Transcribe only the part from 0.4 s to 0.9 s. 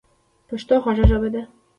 پښتو